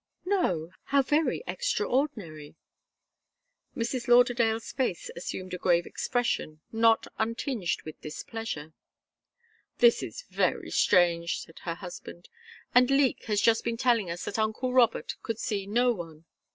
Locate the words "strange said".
10.71-11.59